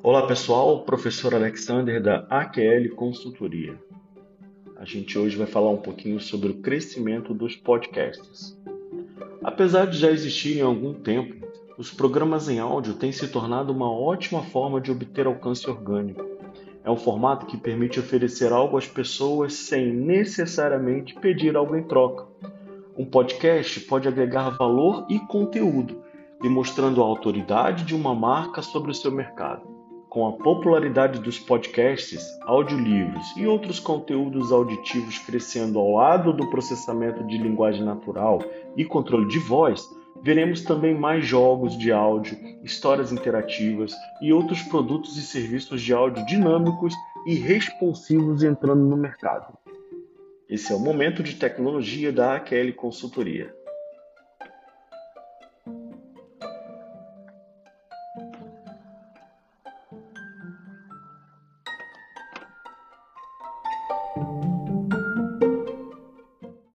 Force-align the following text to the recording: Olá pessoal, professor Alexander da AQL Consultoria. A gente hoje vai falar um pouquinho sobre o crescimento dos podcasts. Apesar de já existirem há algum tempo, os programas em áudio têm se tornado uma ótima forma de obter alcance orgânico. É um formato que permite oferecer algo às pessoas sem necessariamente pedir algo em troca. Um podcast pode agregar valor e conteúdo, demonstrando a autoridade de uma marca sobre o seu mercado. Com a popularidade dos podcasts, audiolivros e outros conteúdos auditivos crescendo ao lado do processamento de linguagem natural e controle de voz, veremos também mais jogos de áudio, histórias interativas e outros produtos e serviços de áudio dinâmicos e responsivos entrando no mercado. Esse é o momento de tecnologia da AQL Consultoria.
Olá 0.00 0.26
pessoal, 0.28 0.84
professor 0.84 1.34
Alexander 1.34 2.00
da 2.00 2.24
AQL 2.30 2.94
Consultoria. 2.94 3.76
A 4.76 4.84
gente 4.84 5.18
hoje 5.18 5.36
vai 5.36 5.46
falar 5.46 5.70
um 5.70 5.78
pouquinho 5.78 6.20
sobre 6.20 6.50
o 6.50 6.54
crescimento 6.60 7.34
dos 7.34 7.56
podcasts. 7.56 8.56
Apesar 9.42 9.86
de 9.86 9.98
já 9.98 10.08
existirem 10.10 10.62
há 10.62 10.66
algum 10.66 10.94
tempo, 10.94 11.44
os 11.76 11.90
programas 11.90 12.48
em 12.48 12.60
áudio 12.60 12.94
têm 12.94 13.10
se 13.10 13.26
tornado 13.26 13.72
uma 13.72 13.90
ótima 13.90 14.42
forma 14.44 14.80
de 14.80 14.92
obter 14.92 15.26
alcance 15.26 15.68
orgânico. 15.68 16.24
É 16.84 16.90
um 16.90 16.96
formato 16.96 17.46
que 17.46 17.56
permite 17.56 17.98
oferecer 17.98 18.52
algo 18.52 18.78
às 18.78 18.86
pessoas 18.86 19.52
sem 19.54 19.92
necessariamente 19.92 21.14
pedir 21.16 21.56
algo 21.56 21.76
em 21.76 21.82
troca. 21.82 22.24
Um 22.96 23.04
podcast 23.04 23.80
pode 23.80 24.06
agregar 24.06 24.50
valor 24.50 25.06
e 25.08 25.18
conteúdo, 25.18 26.00
demonstrando 26.40 27.02
a 27.02 27.04
autoridade 27.04 27.84
de 27.84 27.96
uma 27.96 28.14
marca 28.14 28.62
sobre 28.62 28.92
o 28.92 28.94
seu 28.94 29.10
mercado. 29.10 29.78
Com 30.08 30.26
a 30.26 30.32
popularidade 30.32 31.20
dos 31.20 31.38
podcasts, 31.38 32.26
audiolivros 32.46 33.26
e 33.36 33.46
outros 33.46 33.78
conteúdos 33.78 34.50
auditivos 34.50 35.18
crescendo 35.18 35.78
ao 35.78 35.92
lado 35.92 36.32
do 36.32 36.48
processamento 36.48 37.22
de 37.24 37.36
linguagem 37.36 37.84
natural 37.84 38.42
e 38.74 38.86
controle 38.86 39.28
de 39.28 39.38
voz, 39.38 39.86
veremos 40.22 40.62
também 40.62 40.94
mais 40.94 41.26
jogos 41.26 41.76
de 41.76 41.92
áudio, 41.92 42.38
histórias 42.64 43.12
interativas 43.12 43.92
e 44.22 44.32
outros 44.32 44.62
produtos 44.62 45.18
e 45.18 45.22
serviços 45.22 45.82
de 45.82 45.92
áudio 45.92 46.24
dinâmicos 46.24 46.94
e 47.26 47.34
responsivos 47.34 48.42
entrando 48.42 48.84
no 48.84 48.96
mercado. 48.96 49.58
Esse 50.48 50.72
é 50.72 50.74
o 50.74 50.80
momento 50.80 51.22
de 51.22 51.34
tecnologia 51.34 52.10
da 52.10 52.36
AQL 52.36 52.72
Consultoria. 52.74 53.54